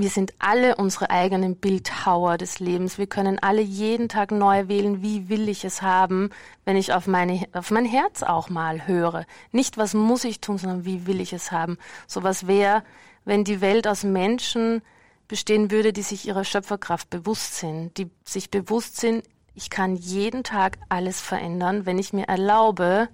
wir 0.02 0.10
sind 0.10 0.34
alle 0.40 0.76
unsere 0.76 1.10
eigenen 1.10 1.56
Bildhauer 1.56 2.38
des 2.38 2.60
Lebens. 2.60 2.98
Wir 2.98 3.08
können 3.08 3.40
alle 3.40 3.62
jeden 3.62 4.10
Tag 4.10 4.32
neu 4.32 4.68
wählen, 4.68 5.02
wie 5.02 5.30
will 5.30 5.50
ich 5.50 5.66
es 5.66 5.82
haben, 5.82 6.30
wenn 6.66 6.78
ich 6.78 6.94
auf, 6.94 7.08
meine, 7.08 7.46
auf 7.54 7.72
mein 7.72 7.86
Herz 7.86 8.24
auch 8.24 8.50
mal 8.50 8.88
höre. 8.88 9.26
Nicht, 9.52 9.78
was 9.78 9.94
muss 9.94 10.24
ich 10.24 10.42
tun, 10.42 10.58
sondern 10.58 10.86
wie 10.86 11.06
will 11.06 11.22
ich 11.22 11.34
es 11.34 11.52
haben. 11.52 11.78
So 12.08 12.24
was 12.24 12.48
wäre, 12.48 12.84
wenn 13.26 13.44
die 13.44 13.62
Welt 13.62 13.88
aus 13.88 14.04
Menschen 14.04 14.82
bestehen 15.28 15.70
würde, 15.70 15.94
die 15.94 16.02
sich 16.02 16.28
ihrer 16.28 16.44
Schöpferkraft 16.44 17.10
bewusst 17.10 17.58
sind, 17.58 17.98
die 17.98 18.10
sich 18.24 18.50
bewusst 18.50 18.98
sind, 18.98 19.24
ich 19.54 19.70
kann 19.70 19.96
jeden 19.96 20.44
Tag 20.44 20.78
alles 20.88 21.20
verändern, 21.20 21.86
wenn 21.86 22.00
ich 22.00 22.14
mir 22.14 22.28
erlaube, 22.28 23.10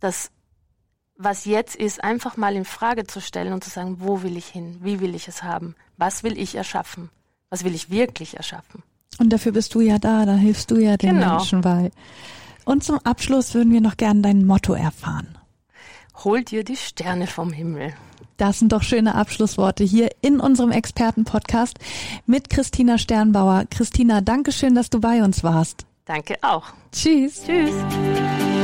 dass 0.00 0.30
was 1.22 1.44
jetzt 1.44 1.76
ist, 1.76 2.02
einfach 2.02 2.36
mal 2.36 2.54
in 2.56 2.64
Frage 2.64 3.06
zu 3.06 3.20
stellen 3.20 3.52
und 3.52 3.62
zu 3.62 3.70
sagen, 3.70 3.96
wo 4.00 4.22
will 4.22 4.36
ich 4.36 4.46
hin? 4.46 4.78
Wie 4.82 5.00
will 5.00 5.14
ich 5.14 5.28
es 5.28 5.42
haben? 5.42 5.74
Was 5.96 6.22
will 6.22 6.38
ich 6.38 6.54
erschaffen? 6.54 7.10
Was 7.50 7.64
will 7.64 7.74
ich 7.74 7.90
wirklich 7.90 8.36
erschaffen? 8.36 8.82
Und 9.18 9.30
dafür 9.32 9.52
bist 9.52 9.74
du 9.74 9.80
ja 9.80 9.98
da, 9.98 10.24
da 10.24 10.34
hilfst 10.34 10.70
du 10.70 10.76
ja 10.76 10.96
den 10.96 11.16
genau. 11.16 11.36
Menschen 11.36 11.60
bei. 11.60 11.90
Und 12.64 12.84
zum 12.84 12.98
Abschluss 13.00 13.54
würden 13.54 13.72
wir 13.72 13.80
noch 13.80 13.96
gern 13.96 14.22
dein 14.22 14.46
Motto 14.46 14.72
erfahren. 14.72 15.38
Hol 16.24 16.42
dir 16.42 16.64
die 16.64 16.76
Sterne 16.76 17.26
vom 17.26 17.52
Himmel. 17.52 17.94
Das 18.36 18.58
sind 18.58 18.72
doch 18.72 18.82
schöne 18.82 19.14
Abschlussworte 19.14 19.84
hier 19.84 20.10
in 20.20 20.40
unserem 20.40 20.72
Expertenpodcast 20.72 21.78
mit 22.26 22.50
Christina 22.50 22.98
Sternbauer. 22.98 23.64
Christina, 23.70 24.20
danke 24.20 24.52
schön, 24.52 24.74
dass 24.74 24.90
du 24.90 25.00
bei 25.00 25.22
uns 25.22 25.44
warst. 25.44 25.86
Danke 26.04 26.36
auch. 26.42 26.64
Tschüss. 26.90 27.42
Tschüss. 27.44 27.74